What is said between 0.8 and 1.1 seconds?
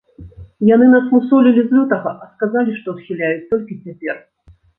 нас